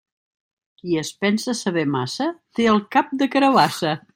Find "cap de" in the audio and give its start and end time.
2.97-3.29